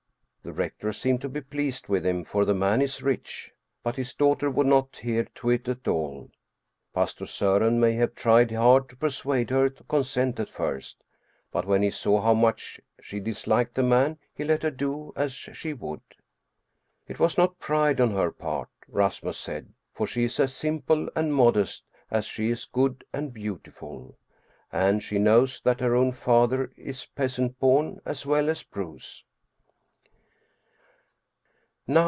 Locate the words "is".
2.81-3.03, 20.23-20.39, 22.49-22.65, 26.75-27.05